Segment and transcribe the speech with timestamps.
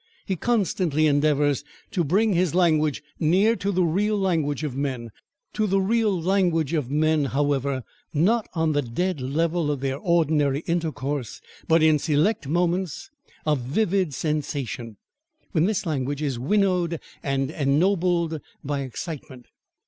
[0.25, 5.11] He constantly endeavours to bring his language near to the real language of men:
[5.53, 10.61] to the real language of men, however, not on the dead level of their ordinary
[10.61, 13.11] intercourse, but in select moments
[13.45, 14.97] of vivid sensation,
[15.51, 19.45] when this language is winnowed and ennobled by excitement.